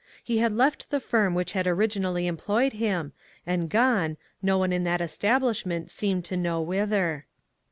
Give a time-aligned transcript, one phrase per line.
[0.23, 3.13] He had left the firm which had originally employed him,
[3.45, 7.27] and gone, no one in that establishment seemed to know whither.